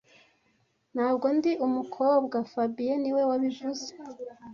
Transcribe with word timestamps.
Ntabwo 0.93 1.25
ndi 1.37 1.51
umukobwa 1.65 2.37
fabien 2.51 2.99
niwe 3.01 3.21
wabivuze 3.29 3.89